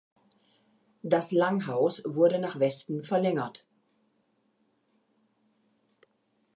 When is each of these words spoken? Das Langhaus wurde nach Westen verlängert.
Das 1.03 1.31
Langhaus 1.31 2.01
wurde 2.05 2.39
nach 2.39 2.57
Westen 2.57 3.03
verlängert. 3.03 3.67